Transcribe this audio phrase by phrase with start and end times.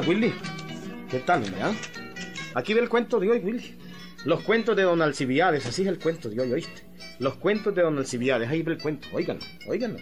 [0.00, 0.32] Willy.
[1.10, 1.72] ¿Qué tal, mira?
[2.54, 3.76] Aquí ve el cuento de hoy, Willy.
[4.24, 6.82] Los cuentos de Don Alcibiades, así es el cuento de hoy, ¿oíste?
[7.18, 9.98] Los cuentos de Don Alcibiades, ahí ve el cuento, óiganlo, óiganlo.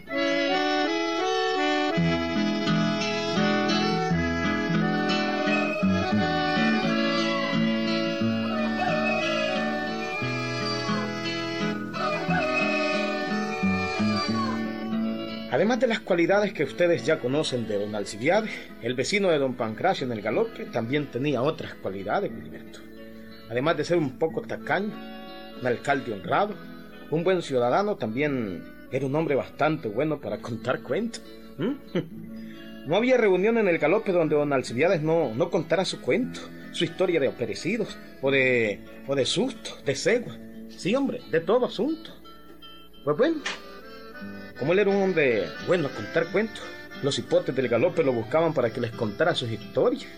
[15.56, 18.50] Además de las cualidades que ustedes ya conocen de don Alcibiades,
[18.82, 22.80] el vecino de don Pancracio en el galope también tenía otras cualidades, Gilberto.
[23.48, 24.92] Además de ser un poco tacaño,
[25.58, 26.54] un alcalde honrado,
[27.10, 31.22] un buen ciudadano, también era un hombre bastante bueno para contar cuentos.
[32.86, 36.38] No había reunión en el galope donde don Alcibiades no, no contara su cuento,
[36.70, 40.36] su historia de operecidos, o de, o de susto, de cegua.
[40.68, 42.12] Sí, hombre, de todo asunto.
[43.04, 43.38] Pues bueno,
[44.58, 46.62] como él era un hombre bueno a contar cuentos,
[47.02, 50.10] los hipotes del galope lo buscaban para que les contara sus historias.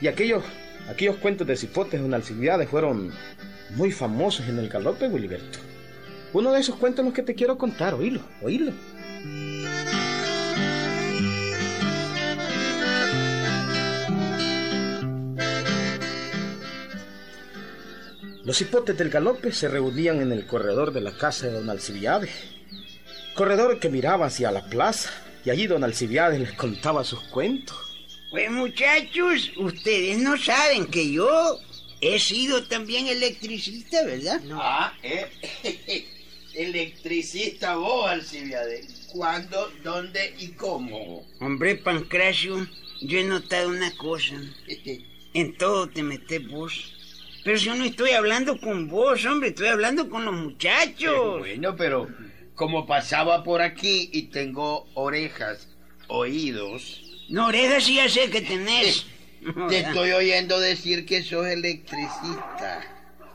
[0.00, 0.44] Y aquellos,
[0.88, 3.12] aquellos cuentos de cipotes de Alcibiades fueron
[3.70, 5.58] muy famosos en el galope, Wilberto.
[6.32, 8.72] Uno de esos cuentos es los que te quiero contar, oílo, oílo.
[18.44, 22.53] Los hipotes del galope se reunían en el corredor de la casa de don Alcibiades.
[23.34, 25.10] Corredor que miraba hacia la plaza
[25.44, 27.76] y allí don Alcibiades les contaba sus cuentos.
[28.30, 31.58] Pues muchachos, ustedes no saben que yo
[32.00, 34.40] he sido también electricista, ¿verdad?
[34.52, 35.26] Ah, eh.
[36.54, 39.08] electricista vos, Alcibiades.
[39.12, 41.26] ¿Cuándo, dónde y cómo?
[41.40, 42.66] Hombre, Pancracio,
[43.02, 44.34] yo he notado una cosa.
[45.34, 46.92] En todo te metes vos.
[47.44, 51.40] Pero yo no estoy hablando con vos, hombre, estoy hablando con los muchachos.
[51.40, 52.08] bueno, pero
[52.54, 55.68] como pasaba por aquí y tengo orejas,
[56.08, 57.02] oídos.
[57.28, 59.06] No, orejas sí ya sé que tenés.
[59.68, 62.82] Te estoy oyendo decir que sos electricista.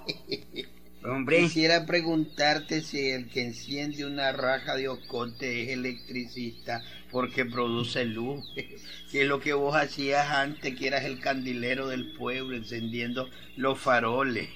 [1.03, 1.40] Hombre.
[1.40, 8.46] Quisiera preguntarte si el que enciende una raja de ocote es electricista porque produce luz.
[9.12, 13.80] Que es lo que vos hacías antes, que eras el candilero del pueblo encendiendo los
[13.80, 14.47] faroles.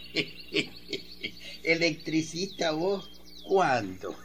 [1.63, 3.09] ¿Electricista vos?
[3.47, 4.15] ¿Cuándo?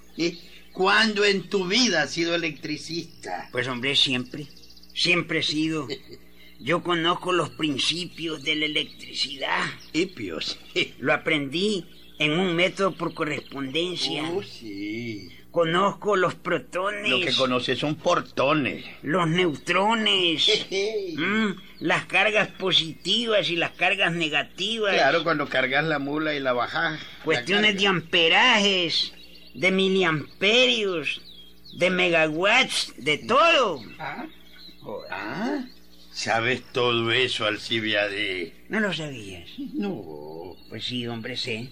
[0.73, 3.49] ¿Cuándo en tu vida has sido electricista?
[3.51, 4.47] Pues hombre, siempre.
[4.95, 5.89] Siempre he sido.
[6.61, 9.65] Yo conozco los principios de la electricidad.
[9.93, 10.59] Hipios.
[10.99, 11.85] Lo aprendí
[12.19, 14.25] en un método por correspondencia.
[14.31, 15.31] Oh, sí.
[15.51, 17.11] Conozco los protones.
[17.11, 18.85] Lo que conoces son portones.
[19.03, 20.67] Los neutrones.
[21.17, 24.95] mm, las cargas positivas y las cargas negativas.
[24.95, 27.01] Claro, cuando cargas la mula y la bajas.
[27.25, 29.13] Cuestiones de amperajes,
[29.55, 31.21] de miliamperios,
[31.75, 33.83] de megawatts, de todo.
[33.99, 34.27] ¿Ah?
[35.11, 35.65] ¿Ah?
[36.13, 38.53] ¿Sabes todo eso, Alcibiade?
[38.69, 39.49] ¿No lo sabías?
[39.75, 40.57] No.
[40.69, 41.71] Pues sí, hombre, sé.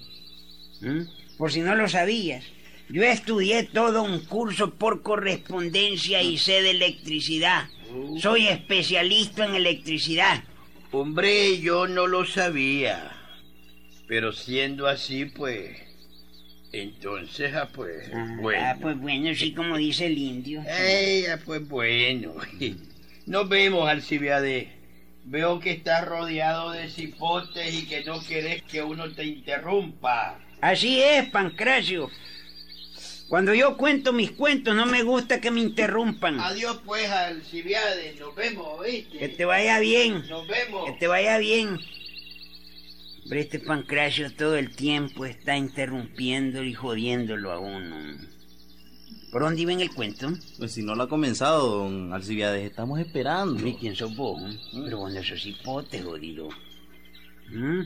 [0.80, 1.02] ¿Mm?
[1.36, 2.44] Por si no lo sabías.
[2.88, 7.68] Yo estudié todo un curso por correspondencia y sé de electricidad.
[8.20, 10.44] Soy especialista en electricidad.
[10.92, 13.12] Hombre, yo no lo sabía.
[14.06, 15.85] Pero siendo así, pues...
[16.72, 18.10] Entonces, ah, pues...
[18.12, 18.60] Ah, bueno.
[18.62, 20.62] ah, pues bueno, sí, como dice el indio.
[20.68, 22.34] Ey, ah, pues bueno.
[23.26, 24.68] Nos vemos, Alcibiade.
[25.24, 30.38] Veo que estás rodeado de cipotes y que no querés que uno te interrumpa.
[30.60, 32.10] Así es, Pancracio.
[33.28, 36.38] Cuando yo cuento mis cuentos no me gusta que me interrumpan.
[36.38, 38.20] Adiós pues, Alcibiades.
[38.20, 39.18] Nos vemos, ¿oíste?
[39.18, 40.24] Que te vaya bien.
[40.28, 40.86] Nos vemos.
[40.86, 41.80] Que te vaya bien.
[43.28, 47.96] Pero este Pancracio todo el tiempo está interrumpiéndolo y jodiéndolo a uno.
[49.32, 50.32] ¿Por dónde iba en el cuento?
[50.58, 53.66] Pues si no lo ha comenzado, don Alcibiades, estamos esperando.
[53.66, 54.40] ¿Y quién sos vos?
[54.72, 56.48] Pero vos no sos hipote, jodido.
[57.50, 57.80] ¿Mm?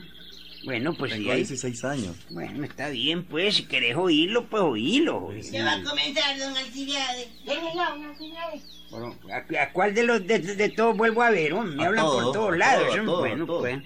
[0.63, 1.37] Bueno, pues Tengo si hay...
[1.37, 2.15] 16 años.
[2.29, 3.55] Bueno, está bien, pues.
[3.55, 5.33] Si querés oírlo, pues oílo.
[5.51, 7.29] Ya va a comenzar, don Alcibiades.
[7.45, 8.63] Venga ya, don Alcibiades.
[8.91, 11.55] Bueno, ¿a, a cuál de los de, de todos vuelvo a ver?
[11.55, 12.95] Me A hablan por todos, lados.
[13.19, 13.79] bueno, pues.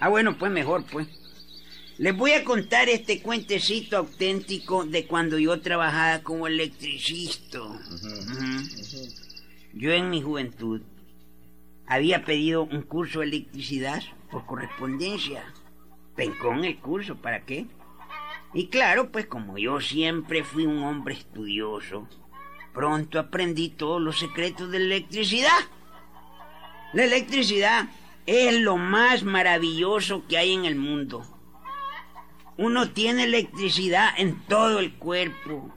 [0.00, 1.06] Ah, bueno, pues mejor, pues.
[1.98, 7.58] Les voy a contar este cuentecito auténtico de cuando yo trabajaba como electricista.
[9.74, 10.80] Yo en mi juventud
[11.86, 15.44] había pedido un curso de electricidad por correspondencia.
[16.16, 17.66] Pencón el curso, ¿para qué?
[18.54, 22.08] Y claro, pues como yo siempre fui un hombre estudioso,
[22.72, 25.60] pronto aprendí todos los secretos de la electricidad.
[26.94, 27.90] La electricidad
[28.30, 31.26] es lo más maravilloso que hay en el mundo.
[32.56, 35.74] Uno tiene electricidad en todo el cuerpo.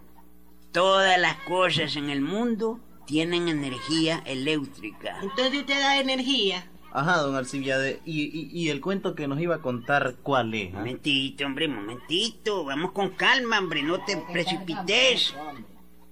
[0.71, 5.17] Todas las cosas en el mundo tienen energía eléctrica.
[5.23, 6.69] Entonces usted da energía.
[6.91, 8.01] Ajá, don Alcibiade.
[8.05, 10.71] ¿Y, y, y el cuento que nos iba a contar cuál es?
[10.75, 10.77] ah?
[10.77, 12.65] Momentito, hombre, momentito.
[12.65, 15.33] Vamos con calma, hombre, no te precipites.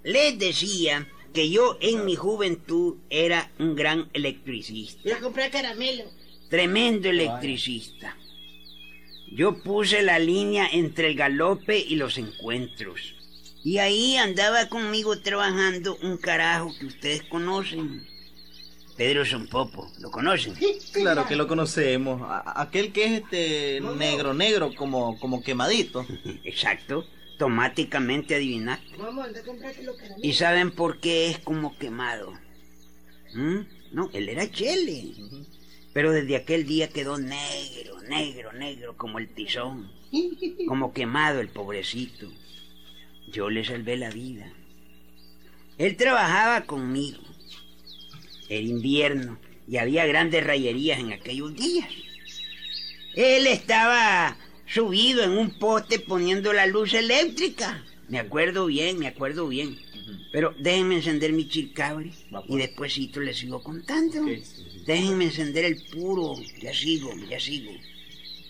[0.03, 5.01] Les decía que yo en mi juventud era un gran electricista.
[5.03, 6.05] Voy a comprar caramelo.
[6.51, 8.15] Tremendo electricista.
[9.31, 13.15] Yo puse la línea entre el galope y los encuentros.
[13.63, 18.05] Y ahí andaba conmigo trabajando un carajo que ustedes conocen.
[18.97, 20.53] Pedro Sonpopo, ¿lo conocen?
[20.91, 22.21] Claro que lo conocemos.
[22.23, 26.05] A- aquel que es este negro, negro, como, como quemadito.
[26.43, 28.97] Exacto, automáticamente adivinaste.
[30.21, 32.33] ¿Y saben por qué es como quemado?
[33.33, 33.59] ¿Mm?
[33.93, 35.13] No, él era chele.
[35.93, 39.91] Pero desde aquel día quedó negro, negro, negro, como el tizón.
[40.67, 42.31] Como quemado el pobrecito.
[43.27, 44.51] Yo le salvé la vida.
[45.77, 47.21] Él trabajaba conmigo.
[48.49, 51.87] Era invierno y había grandes rayerías en aquellos días.
[53.15, 57.83] Él estaba subido en un poste poniendo la luz eléctrica.
[58.11, 59.79] Me acuerdo bien, me acuerdo bien.
[60.33, 62.11] Pero déjenme encender mi chilcabre
[62.49, 64.25] y despuésito les sigo contando.
[64.85, 66.35] Déjenme encender el puro.
[66.61, 67.71] Ya sigo, ya sigo.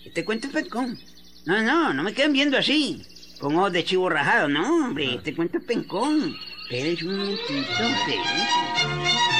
[0.04, 0.98] Este cuento es pencón.
[1.46, 3.02] No, no, no me queden viendo así.
[3.38, 4.48] Con ojos de chivo rajado.
[4.48, 6.36] No, hombre, este cuento es pencón.
[6.64, 9.31] Espérense un momentito, espérense.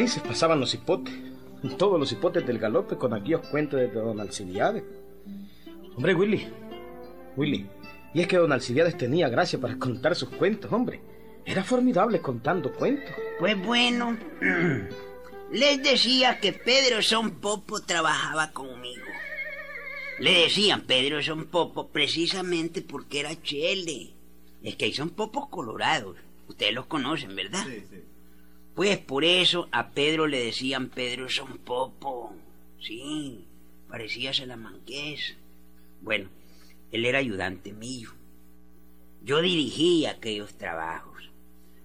[0.00, 1.12] Felices pasaban los hipotes,
[1.76, 4.82] todos los hipotes del galope con aquellos cuentos de don Alcibiades.
[5.94, 6.48] Hombre, Willy,
[7.36, 7.66] Willy,
[8.14, 11.02] y es que don Alcibiades tenía gracia para contar sus cuentos, hombre.
[11.44, 13.14] Era formidable contando cuentos.
[13.38, 14.16] Pues bueno,
[15.52, 19.04] les decía que Pedro Son Popo trabajaba conmigo.
[20.18, 24.14] Le decían Pedro Son Popo precisamente porque era chele.
[24.62, 26.16] Es que ahí son popos colorados.
[26.48, 27.66] Ustedes los conocen, ¿verdad?
[28.80, 32.32] Pues por eso a Pedro le decían Pedro Son Popo.
[32.80, 33.44] Sí,
[33.90, 35.36] parecía Salamanqués.
[36.00, 36.30] Bueno,
[36.90, 38.08] él era ayudante mío.
[39.22, 41.30] Yo dirigía aquellos trabajos.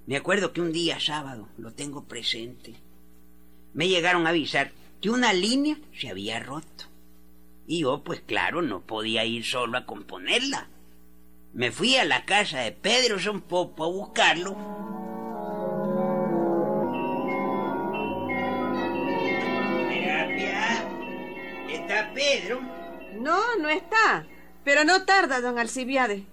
[0.05, 2.75] Me acuerdo que un día sábado, lo tengo presente,
[3.73, 4.71] me llegaron a avisar
[5.01, 6.85] que una línea se había roto.
[7.67, 10.69] Y yo, pues claro, no podía ir solo a componerla.
[11.51, 14.94] Me fui a la casa de Pedro Son Popo a buscarlo.
[23.19, 24.27] No, no está.
[24.63, 26.23] Pero no tarda, don Alcibiades.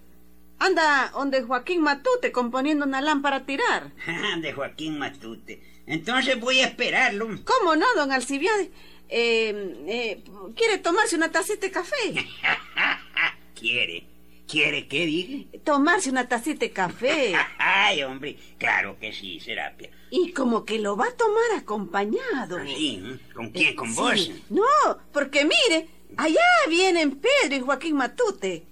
[0.59, 3.93] Anda donde Joaquín Matute componiendo una lámpara a tirar.
[4.41, 5.63] de Joaquín Matute.
[5.87, 7.29] Entonces voy a esperarlo.
[7.45, 8.69] ¿Cómo no, don Alcibiades?
[9.09, 10.25] Eh, eh,
[10.57, 11.97] ¿Quiere tomarse una tacita de café?
[13.59, 14.05] ¿Quiere?
[14.49, 15.59] ¿Quiere qué dije?
[15.65, 17.35] Tomarse una tacita de café.
[17.59, 19.91] Ay, hombre, claro que sí, Serapia.
[20.11, 22.59] Y como que lo va a tomar acompañado.
[22.67, 23.19] Sí, ¿eh?
[23.35, 23.75] ¿con quién?
[23.75, 23.95] ¿Con Sí.
[23.97, 24.31] vos?
[24.51, 28.65] No, porque mire, allá vienen Pedro y Joaquín Matute.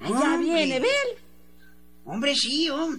[0.00, 0.38] Allá Hombre.
[0.38, 0.90] viene, ¿ven?
[2.04, 2.90] Hombre, sí, oh.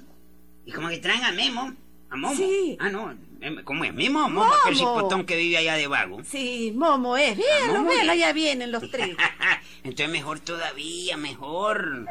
[0.66, 1.74] Y como que traen a Memo.
[2.10, 2.36] A Momo.
[2.36, 2.78] Sí.
[2.80, 3.12] Ah, no.
[3.42, 3.94] Em- ¿Cómo es?
[3.94, 4.46] ¿Memo o Momo?
[4.46, 4.54] Momo.
[4.64, 6.22] Aquel cipotón que vive allá de vago.
[6.24, 7.36] Sí, Momo es.
[7.38, 7.90] Véanlo, Momo.
[7.90, 9.18] véanlo, allá vienen los tres.
[9.84, 12.06] Entonces mejor todavía, mejor.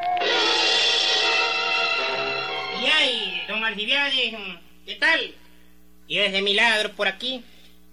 [2.81, 4.35] Y ay, don Alcibiades,
[4.85, 5.33] ¿qué tal?
[6.07, 7.43] ¿Y ese milagro por aquí?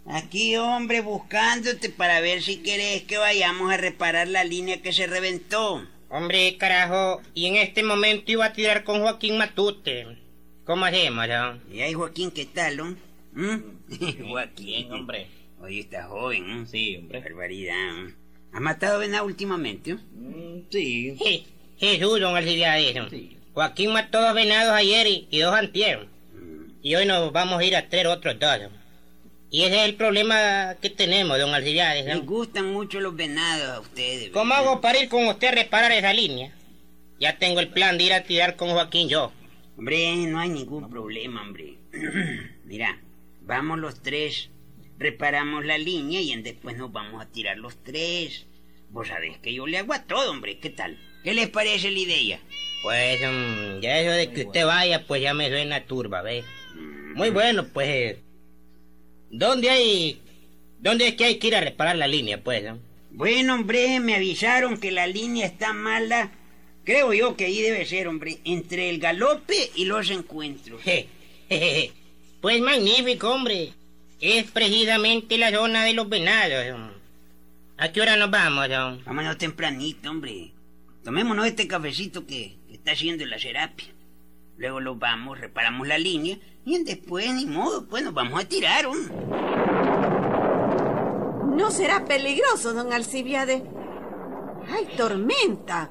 [0.07, 5.07] Aquí, hombre, buscándote para ver si querés que vayamos a reparar la línea que se
[5.07, 5.87] reventó.
[6.09, 10.07] Hombre, carajo, y en este momento iba a tirar con Joaquín Matute.
[10.65, 11.61] ¿Cómo hacemos, no?
[11.73, 12.97] Y ahí, Joaquín, ¿qué tal, no?
[13.33, 13.63] ¿Mm?
[14.29, 14.93] Joaquín.
[14.93, 15.27] hombre.
[15.61, 16.67] Oye, está joven, ¿no?
[16.67, 17.21] Sí, hombre.
[17.21, 17.93] Barbaridad.
[17.93, 18.13] ¿no?
[18.53, 19.95] ¿Has matado venado últimamente?
[19.95, 20.01] no?
[20.15, 21.17] Mm, Sí.
[21.19, 21.45] Je-
[21.79, 22.97] Jesús, don Alcibiades.
[23.11, 23.37] Sí.
[23.55, 26.09] Joaquín mató dos venados ayer y, y dos antier.
[26.83, 28.59] Y hoy nos vamos a ir a traer otros dos.
[29.51, 32.07] Y ese es el problema que tenemos, don Alcibiades.
[32.07, 32.15] ¿no?
[32.15, 34.31] Les gustan mucho los venados a ustedes.
[34.31, 34.69] ¿Cómo ¿verdad?
[34.69, 36.55] hago para ir con usted a reparar esa línea?
[37.19, 39.33] Ya tengo el plan de ir a tirar con Joaquín yo.
[39.77, 41.79] Hombre, no hay ningún problema, hombre.
[42.65, 43.01] Mira,
[43.41, 44.51] vamos los tres,
[44.99, 48.47] reparamos la línea y en después nos vamos a tirar los tres.
[48.91, 50.61] Vos sabés que yo le hago a todo, hombre.
[50.61, 50.97] ¿Qué tal?
[51.25, 52.41] ¿Qué les parece la idea?
[52.83, 56.45] Pues mm, ya eso de que usted vaya, pues ya me suena turba, ¿ves?
[57.15, 58.17] Muy bueno, pues.
[59.31, 60.21] ¿Dónde hay.
[60.81, 62.65] ¿Dónde es que hay que ir a reparar la línea, pues?
[62.65, 62.79] no?
[63.13, 66.33] Bueno, hombre, me avisaron que la línea está mala.
[66.85, 70.83] Creo yo que ahí debe ser, hombre, entre el galope y los encuentros.
[70.83, 71.07] Je,
[71.49, 71.93] je, je, je.
[72.41, 73.73] Pues magnífico, hombre.
[74.21, 76.91] Es precisamente la zona de los venados.
[77.77, 79.05] ¿A qué hora nos vamos, don?
[79.05, 80.53] Vámonos tempranito, hombre.
[81.05, 83.89] Tomémonos este cafecito que, que está haciendo la serapia.
[84.57, 88.87] Luego lo vamos, reparamos la línea y después, ni modo, pues nos vamos a tirar.
[88.87, 89.15] hombre.
[91.57, 93.63] No será peligroso, don Alcibiade.
[94.69, 95.91] ¡Hay tormenta!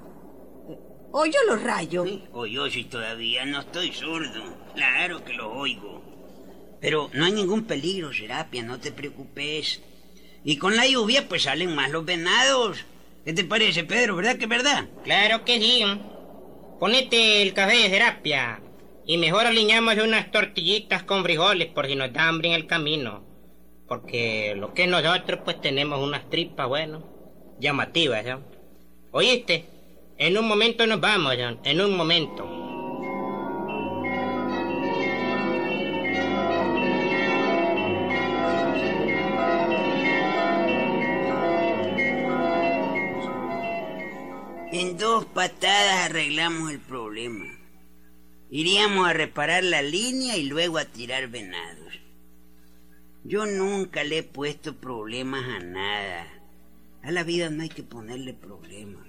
[1.11, 2.07] ¿Oyó los rayos?
[2.31, 4.43] O yo si todavía no estoy sordo.
[4.75, 6.03] Claro que lo oigo.
[6.79, 9.81] Pero no hay ningún peligro, Serapia, no te preocupes.
[10.43, 12.85] Y con la lluvia pues salen más los venados.
[13.25, 14.15] ¿Qué te parece, Pedro?
[14.15, 14.87] ¿Verdad que es verdad?
[15.03, 15.83] Claro que sí.
[16.79, 18.61] Ponete el café de terapia.
[19.05, 23.25] Y mejor aliñamos unas tortillitas con frijoles por si nos da hambre en el camino.
[23.87, 27.03] Porque lo que nosotros pues tenemos unas tripas, bueno,
[27.59, 28.39] llamativas, ¿ya?
[29.11, 29.65] ¿Oíste?
[30.17, 31.59] En un momento nos vamos, John.
[31.65, 32.58] En un momento.
[45.19, 47.45] Dos patadas arreglamos el problema.
[48.49, 51.99] Iríamos a reparar la línea y luego a tirar venados.
[53.25, 56.25] Yo nunca le he puesto problemas a nada.
[57.03, 59.05] A la vida no hay que ponerle problemas.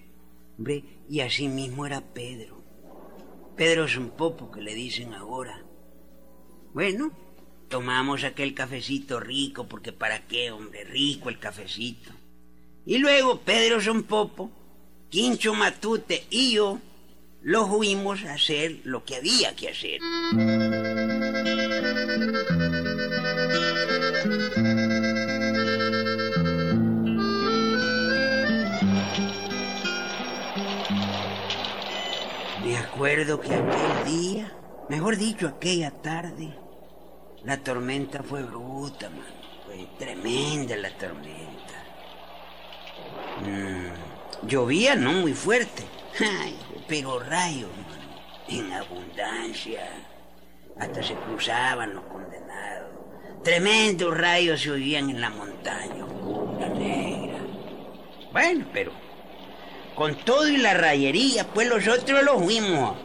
[0.58, 2.60] Hombre, y así mismo era Pedro.
[3.56, 5.62] Pedro es un popo que le dicen ahora.
[6.74, 7.12] Bueno,
[7.68, 12.10] tomamos aquel cafecito rico, porque para qué, hombre, rico el cafecito.
[12.84, 14.50] Y luego Pedro Son Popo,
[15.10, 16.78] Quincho Matute y yo
[17.42, 20.00] lo fuimos a hacer lo que había que hacer.
[32.62, 34.52] Me acuerdo que aquel día,
[34.88, 36.54] mejor dicho, aquella tarde,
[37.42, 39.10] la tormenta fue bruta.
[39.66, 41.84] Fue tremenda la tormenta.
[43.44, 44.09] Mm,
[44.46, 45.84] llovía no muy fuerte,
[46.18, 46.56] Ay,
[46.88, 49.80] pero rayos, mano, en abundancia.
[50.78, 52.90] Hasta se cruzaban los condenados.
[53.44, 57.38] Tremendos rayos se oían en la montaña oscura, negra.
[58.32, 58.92] Bueno, pero
[59.94, 62.96] con todo y la rayería, pues nosotros lo fuimos.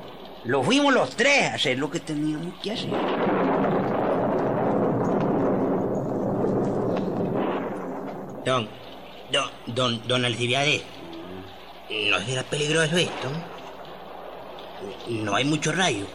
[0.45, 2.91] Lo fuimos los tres a hacer lo que teníamos que hacer.
[8.45, 8.69] Don,
[9.31, 10.83] don, don, don Alcibiades,
[11.89, 13.29] ¿no será peligroso esto?
[15.09, 16.05] No hay mucho rayo.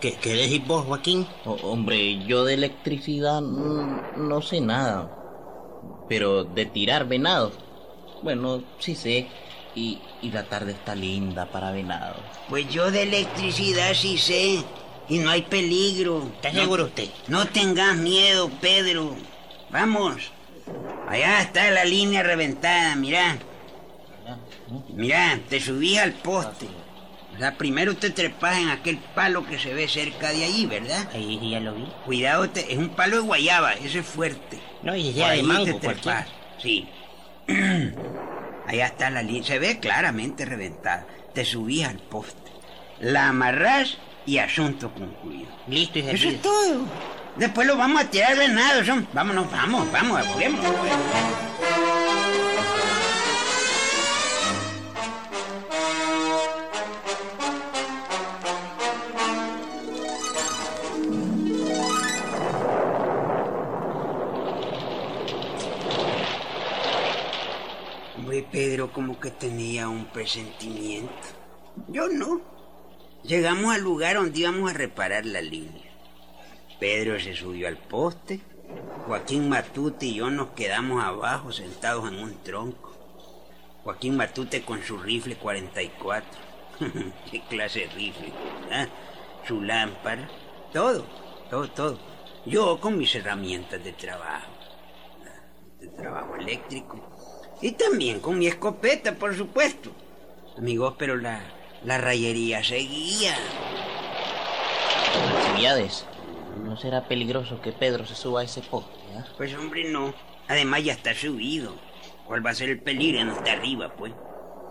[0.00, 1.26] ¿Qué, qué decís vos, Joaquín?
[1.44, 5.18] O- hombre, yo de electricidad no sé nada.
[6.08, 7.52] Pero de tirar venados,
[8.22, 9.28] bueno, sí sé.
[9.74, 12.18] Y, y la tarde está linda para venados.
[12.48, 14.62] Pues yo de electricidad sí sé.
[15.08, 16.22] Y no hay peligro.
[16.36, 17.08] ¿Está seguro usted?
[17.28, 19.14] No tengas miedo, Pedro.
[19.70, 20.30] Vamos.
[21.08, 23.38] Allá está la línea reventada, mirá.
[24.94, 26.66] Mirá, te subís al poste.
[27.34, 31.08] O sea, primero te trepas en aquel palo que se ve cerca de allí, ¿verdad?
[31.14, 31.84] Ahí sí ya lo vi.
[32.04, 34.60] Cuidado, te- es un palo de guayaba, ese es fuerte.
[34.82, 36.26] No, y ya de mango, te trepas,
[36.58, 36.86] Sí.
[38.68, 41.06] Allá está la línea, se ve claramente reventada.
[41.34, 42.50] Te subís al poste,
[43.00, 45.48] la amarrás y asunto concluido.
[45.66, 46.84] Listo y Eso es todo.
[47.36, 49.08] Después lo vamos a tirar venado, son.
[49.14, 50.70] Vámonos, vamos, vamos, apurémonos.
[69.88, 71.12] Un presentimiento.
[71.88, 72.40] Yo no.
[73.22, 75.90] Llegamos al lugar donde íbamos a reparar la línea.
[76.80, 78.40] Pedro se subió al poste.
[79.06, 82.92] Joaquín Matute y yo nos quedamos abajo sentados en un tronco.
[83.84, 86.30] Joaquín Matute con su rifle 44.
[87.30, 88.32] ¿Qué clase de rifle?
[88.70, 88.86] ¿ah?
[89.46, 90.28] Su lámpara.
[90.72, 91.04] Todo,
[91.50, 91.98] todo, todo.
[92.46, 94.50] Yo con mis herramientas de trabajo.
[95.80, 97.00] De trabajo eléctrico.
[97.62, 99.90] Y también con mi escopeta, por supuesto.
[100.58, 101.40] Amigos, pero la,
[101.84, 103.36] la rayería seguía.
[105.38, 106.04] Alcibiades,
[106.64, 108.98] ¿no será peligroso que Pedro se suba a ese poste?
[109.16, 109.24] ah?
[109.36, 110.12] Pues hombre, no.
[110.48, 111.74] Además ya está subido.
[112.26, 113.24] ¿Cuál va a ser el peligro?
[113.24, 114.12] No está arriba, pues.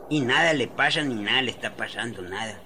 [0.10, 2.62] Y nada le pasa ni nada le está pasando, nada.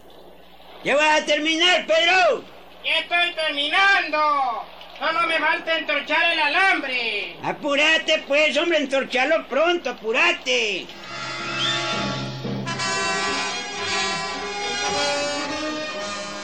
[0.84, 2.44] ¡Ya vas a terminar, Pedro!
[2.84, 4.66] ¡Ya estoy terminando!
[4.98, 7.36] ¡Solo me falta entorchar el alambre!
[7.44, 8.78] ¡Apúrate, pues, hombre!
[8.78, 9.90] ¡Entorchalo pronto!
[9.90, 10.88] ¡Apúrate!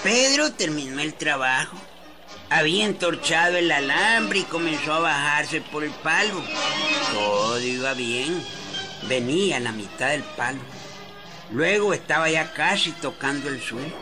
[0.03, 1.77] Pedro terminó el trabajo.
[2.49, 6.43] Había entorchado el alambre y comenzó a bajarse por el palo.
[7.13, 8.43] Todo iba bien.
[9.03, 10.59] venía a la mitad del palo.
[11.51, 13.95] Luego estaba ya casi tocando el suelo.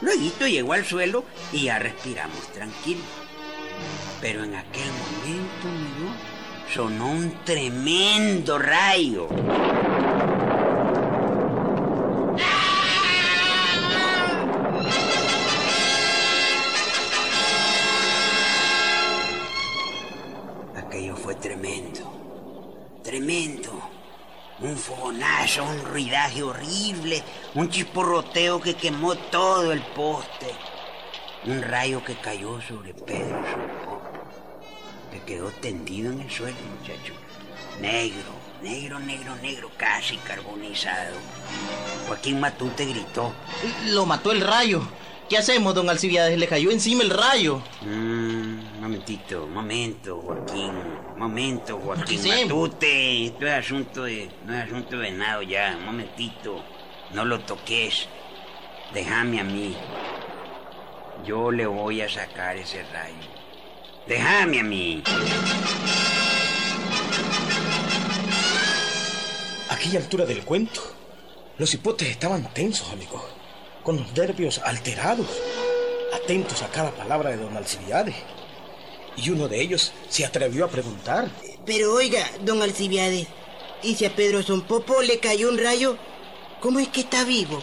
[0.00, 3.25] Luego llegó al suelo y ya respiramos tranquilo.
[4.20, 6.12] Pero en aquel momento, miró,
[6.72, 9.28] sonó un tremendo rayo.
[20.76, 23.90] Aquello fue tremendo, tremendo.
[24.58, 27.22] Un fogonazo, un ruidaje horrible,
[27.54, 30.46] un chisporroteo que quemó todo el poste.
[31.46, 34.02] Un rayo que cayó sobre Pedro Sopo,
[35.12, 37.12] que quedó tendido en el suelo, muchacho.
[37.80, 41.14] Negro, negro, negro, negro, casi carbonizado.
[42.08, 43.32] Joaquín Matute gritó.
[43.90, 44.82] Lo mató el rayo.
[45.28, 46.36] ¿Qué hacemos, don Alcibiades?
[46.36, 47.62] Le cayó encima el rayo.
[47.82, 50.72] Mm, momentito, momento, Joaquín.
[51.16, 52.20] Momento, Joaquín.
[52.42, 53.26] Matute.
[53.26, 54.28] Esto es asunto de.
[54.44, 55.78] No es asunto de nada ya.
[55.84, 56.60] Momentito.
[57.12, 58.08] No lo toques.
[58.92, 59.76] Déjame a mí.
[61.24, 63.14] Yo le voy a sacar ese rayo.
[64.06, 65.02] Déjame a mí.
[69.68, 70.80] A aquella altura del cuento,
[71.58, 73.24] los hipotes estaban tensos, amigo,
[73.82, 75.26] con los nervios alterados,
[76.14, 78.14] atentos a cada palabra de don Alcibiades.
[79.16, 81.28] Y uno de ellos se atrevió a preguntar.
[81.64, 83.26] Pero oiga, don Alcibiades,
[83.82, 85.96] ¿y si a Pedro Sonpopo le cayó un rayo?
[86.60, 87.60] ¿Cómo es que está vivo?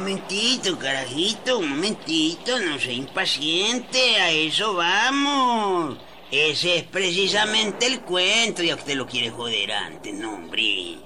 [0.00, 5.98] Un momentito, carajito, un momentito, no sea impaciente, a eso vamos.
[6.30, 10.96] Ese es precisamente el cuento, ya usted lo quiere joder antes, no, hombre.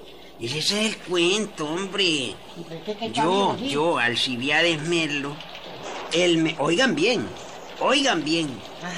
[0.41, 2.37] Ese es el cuento, hombre.
[3.13, 5.37] Yo, yo, Alcibiades Merlo,
[6.13, 6.54] el me...
[6.61, 7.26] Oigan bien,
[7.80, 8.49] oigan bien,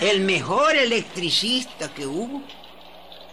[0.02, 2.42] el mejor electricista que hubo,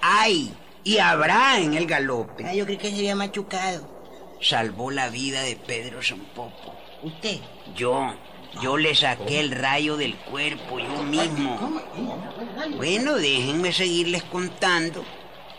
[0.02, 0.50] hay
[0.86, 4.03] y habrá en el galope, Ah, yo creí que se había machucado.
[4.44, 6.76] Salvó la vida de Pedro Sompopo.
[7.02, 7.38] ¿Usted?
[7.76, 8.14] Yo,
[8.62, 11.82] yo le saqué el rayo del cuerpo, yo mismo.
[12.76, 15.04] Bueno, déjenme seguirles contando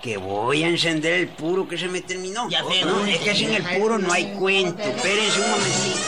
[0.03, 2.49] que voy a encender el puro que se me terminó.
[2.51, 3.07] Ya sé, no, ¿no?
[3.07, 4.83] es que sin el puro no hay cuento.
[4.83, 5.99] Espérense un momentito.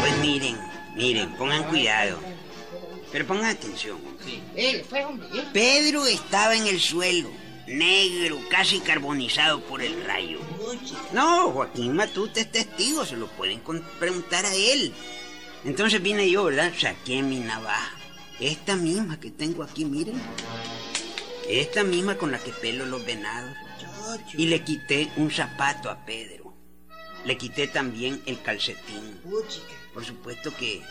[0.00, 0.56] Pues miren,
[0.94, 2.35] miren, pongan cuidado.
[3.16, 3.98] Pero pongan atención.
[5.54, 7.30] Pedro estaba en el suelo,
[7.66, 10.38] negro, casi carbonizado por el rayo.
[11.14, 13.62] No, Joaquín Matute es testigo, se lo pueden
[13.98, 14.92] preguntar a él.
[15.64, 16.74] Entonces vine yo, ¿verdad?
[16.78, 17.96] Saqué mi navaja.
[18.38, 20.20] Esta misma que tengo aquí, miren.
[21.48, 23.56] Esta misma con la que pelo los venados.
[24.34, 26.54] Y le quité un zapato a Pedro.
[27.24, 29.22] Le quité también el calcetín.
[29.94, 30.82] Por supuesto que,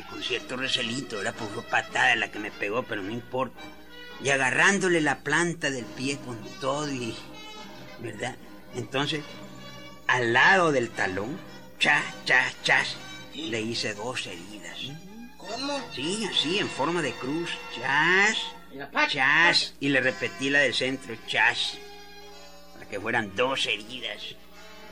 [0.00, 3.60] que con cierto recelito, era por fue patada la que me pegó, pero no importa.
[4.22, 7.14] Y agarrándole la planta del pie con todo y...
[8.00, 8.36] ¿Verdad?
[8.74, 9.22] Entonces,
[10.06, 11.38] al lado del talón,
[11.78, 12.96] chas, chas, chas,
[13.34, 14.78] le hice dos heridas.
[15.36, 15.80] ¿Cómo?
[15.94, 17.50] Sí, así, en forma de cruz.
[17.74, 18.38] Chas,
[19.08, 19.74] chas.
[19.80, 21.78] Y le repetí la del centro, chas.
[22.74, 24.34] Para que fueran dos heridas.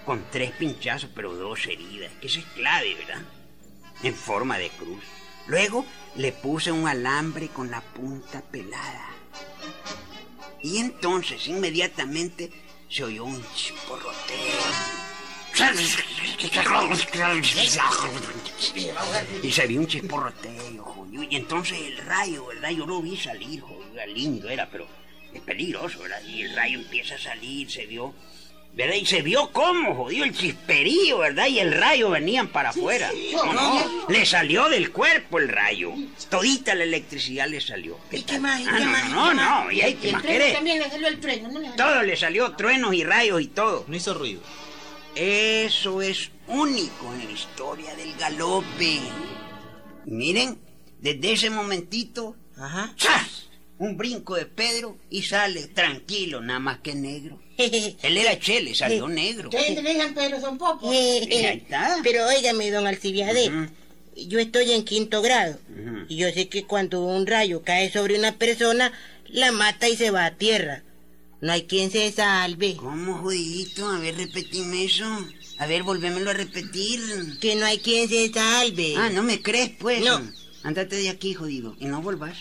[0.05, 2.13] Con tres pinchazos, pero dos heridas.
[2.21, 3.23] Que eso es clave, ¿verdad?
[4.03, 5.03] En forma de cruz.
[5.47, 5.85] Luego
[6.17, 9.09] le puse un alambre con la punta pelada.
[10.63, 12.51] Y entonces, inmediatamente,
[12.89, 14.39] se oyó un chisporroteo.
[19.43, 21.07] Y se vio un chisporroteo.
[21.31, 22.71] Y entonces el rayo, ¿verdad?
[22.71, 23.63] Yo lo vi salir,
[24.07, 24.87] lindo, era, pero
[25.33, 26.01] es peligroso.
[26.27, 28.15] Y el rayo empieza a salir, se vio.
[28.79, 28.95] ¿Verdad?
[28.95, 31.49] Y se vio cómo, jodido, el chisperío, ¿verdad?
[31.49, 33.11] Y el rayo venían para afuera.
[33.33, 35.93] No, no, le salió del cuerpo el rayo.
[36.31, 37.99] Todita la electricidad le salió.
[38.13, 38.61] ¿Y qué más?
[38.61, 39.11] ¿Y Ah, qué no, más?
[39.11, 39.65] no, ¿Y qué más?
[39.65, 40.53] no, y hay que El más querer.
[40.55, 41.59] también le salió el trueno, ¿no?
[41.59, 41.85] le salió?
[41.85, 43.85] Todo le salió, truenos y rayos y todo.
[43.89, 44.41] No hizo ruido.
[45.17, 49.01] Eso es único en la historia del galope.
[50.07, 50.57] Miren,
[51.01, 52.95] desde ese momentito, Ajá.
[52.97, 53.49] ¡zas!
[53.79, 57.41] Un brinco de Pedro y sale tranquilo, nada más que negro.
[58.03, 59.49] Él era chele, salió negro.
[59.49, 60.91] Ustedes le Pedro son pocos.
[60.91, 61.99] Ahí está.
[62.05, 63.67] Pero óigame, don Alcibiades, Ujú.
[64.17, 65.59] yo estoy en quinto grado.
[66.09, 68.93] Y yo sé que cuando un rayo cae sobre una persona,
[69.27, 70.83] la mata y se va a tierra.
[71.41, 72.77] No hay quien se salve.
[72.77, 73.89] ¿Cómo, jodidito?
[73.89, 75.07] A ver, repetime eso.
[75.59, 77.01] A ver, volvémelo a repetir.
[77.41, 78.95] Que no hay quien se salve.
[78.97, 80.05] Ah, ¿no me crees, pues?
[80.05, 80.21] No.
[80.65, 82.37] Andate de aquí, jodido, y no volvás.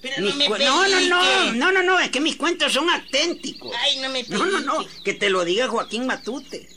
[0.00, 3.72] Pero no me no, no, no, no, no, no, es que mis cuentos son auténticos.
[3.76, 6.68] Ay, no me No, no, no, que te lo diga Joaquín Matute.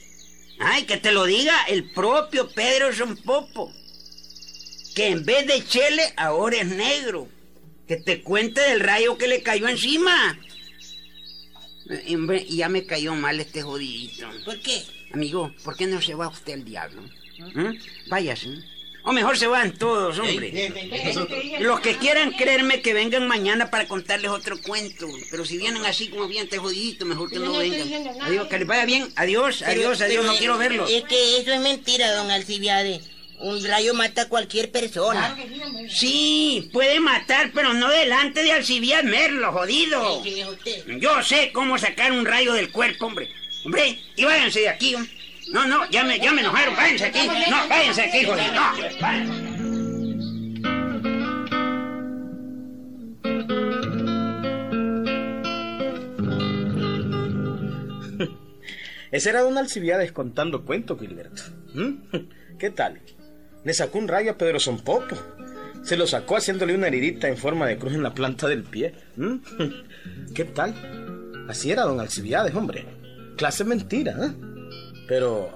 [0.60, 3.74] Ay, que te lo diga el propio Pedro Sonpopo.
[4.96, 7.28] que en vez de chele ahora es negro.
[7.88, 10.40] Que te cuente del rayo que le cayó encima.
[12.06, 14.30] Y ya me cayó mal este jodidito.
[14.46, 14.84] ¿Por qué?
[15.14, 17.02] Amigo, ¿por qué no se va usted al diablo?
[17.54, 17.74] ¿Mm?
[18.10, 18.50] Váyase.
[19.04, 20.72] O mejor se van todos, hombre.
[21.60, 25.08] Los que quieran creerme que vengan mañana para contarles otro cuento.
[25.32, 28.22] Pero si vienen así como bien te jodidito, mejor que no vengan.
[28.22, 29.08] Adiós, que les vaya bien.
[29.16, 30.90] Adiós, adiós, Pero- adiós, pero no quiero verlos.
[30.92, 33.02] Es que eso es mentira, don Alcibiade.
[33.40, 35.36] Un rayo mata a cualquier persona.
[35.90, 40.24] Sí, puede matar, pero no delante de Alcibiades Merlo, jodido.
[41.00, 43.30] Yo sé cómo sacar un rayo del cuerpo, hombre.
[43.66, 44.94] Hombre, y váyanse de aquí.
[44.94, 45.12] hombre.
[45.52, 46.76] No, no, ya me, ya me enojaron.
[46.76, 47.28] Váyanse aquí.
[47.50, 48.54] No, váyanse aquí, jodido.
[48.54, 48.62] No,
[49.02, 49.52] váyanse.
[59.12, 61.44] Ese era don Alcibiades contando cuentos, Gilberto.
[61.74, 61.96] ¿Mm?
[62.58, 63.02] ¿Qué tal?
[63.64, 65.18] Le sacó un rayo a Pedro Sonpopo.
[65.84, 68.94] Se lo sacó haciéndole una heridita en forma de cruz en la planta del pie.
[69.18, 69.36] ¿Mm?
[70.34, 70.74] ¿Qué tal?
[71.50, 72.86] Así era don Alcibiades, hombre.
[73.36, 74.32] Clase mentira, ¿eh?
[75.12, 75.50] Pero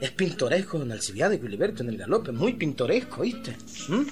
[0.00, 2.30] es pintoresco don Alcibiades, Gilberto, en el galope.
[2.30, 3.56] Muy pintoresco, ¿viste?
[3.88, 4.02] ¿Mm?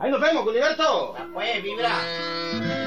[0.00, 1.16] Ahí nos vemos, Gilberto.
[1.32, 2.77] Pues, vibra.